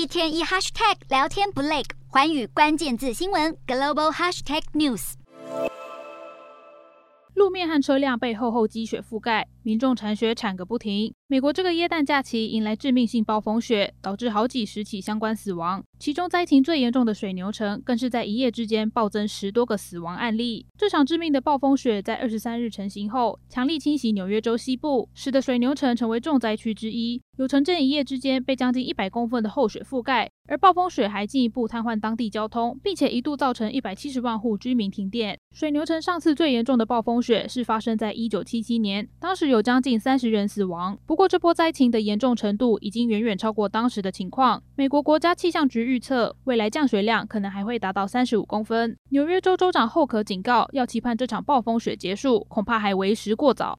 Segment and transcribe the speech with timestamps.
[0.00, 5.12] 一天一 hashtag 聊天不累，环宇关键字新闻 global hashtag news。
[7.34, 11.14] 路面和车辆被厚厚积雪覆盖，民众铲雪铲个不停。
[11.30, 15.80] 美国这个耶诞假期迎来致命性暴风雪，导致好几十起相关死亡。
[16.00, 20.66] 其中灾情最严重的水牛城，更是在一夜之间暴增十多个死亡案例。
[20.76, 27.22] 这场致命的暴风雪在二十三日成型后，强力侵袭纽约州西部，使得水牛城成为重灾区之一。
[27.36, 35.38] 有城镇一夜之间被将近一百公分的厚雪覆盖，而暴风雪还进一步瘫痪当地交通，并且一度造成一百七十万户居民停电。
[35.54, 40.98] 水牛城上次最严重的暴风雪是发生在一九七七年，当时有将近三十人死亡。
[41.06, 44.62] 不不过这波灾情的严重程度已经远远超过当时的情况。
[44.74, 48.96] 美国国家气象局预测，未来降水量可能还会达到三十五公分。
[49.10, 53.78] 纽约州州长后可警告，要期盼这场暴风雪结束，恐怕还为时过早。